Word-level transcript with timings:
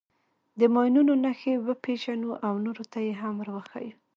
د 0.59 0.61
ماینونو 0.73 1.13
نښې 1.23 1.53
وپېژنو 1.67 2.31
او 2.47 2.53
نورو 2.65 2.83
ته 2.91 2.99
یې 3.05 3.13
هم 3.21 3.33
ور 3.37 3.49
وښیو. 3.55 3.95